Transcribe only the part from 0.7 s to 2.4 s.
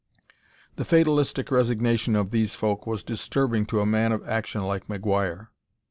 The fatalistic resignation of